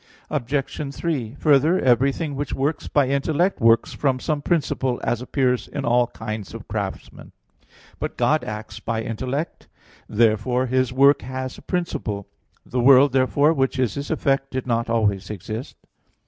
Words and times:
Obj. 0.31 0.95
3: 0.95 1.35
Further, 1.35 1.79
everything 1.79 2.35
which 2.35 2.53
works 2.55 2.87
by 2.87 3.07
intellect 3.07 3.61
works 3.61 3.93
from 3.93 4.19
some 4.19 4.41
principle, 4.41 4.99
as 5.03 5.21
appears 5.21 5.67
in 5.67 5.85
all 5.85 6.07
kinds 6.07 6.55
of 6.55 6.67
craftsmen. 6.67 7.33
But 7.99 8.17
God 8.17 8.43
acts 8.43 8.79
by 8.79 9.03
intellect: 9.03 9.67
therefore 10.09 10.65
His 10.65 10.91
work 10.91 11.21
has 11.21 11.55
a 11.59 11.61
principle. 11.61 12.25
The 12.65 12.79
world, 12.79 13.11
therefore, 13.13 13.53
which 13.53 13.77
is 13.77 13.93
His 13.93 14.09
effect, 14.09 14.49
did 14.49 14.65
not 14.65 14.89
always 14.89 15.29
exist. 15.29 15.75